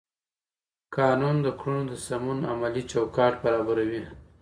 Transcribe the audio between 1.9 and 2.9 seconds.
د سمون عملي